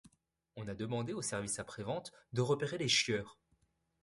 On 0.55 0.67
a 0.67 0.73
demandé 0.73 1.13
au 1.13 1.21
service 1.21 1.59
après-vente 1.59 2.11
de 2.33 2.41
repérer 2.41 2.79
les 2.79 2.87
chieurs. 2.87 3.37